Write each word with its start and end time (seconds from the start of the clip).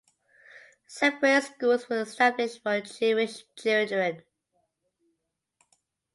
Separate 0.87 1.43
schools 1.43 1.87
were 1.87 1.99
established 2.01 2.63
for 2.63 2.81
Jewish 2.81 3.43
children. 3.55 4.23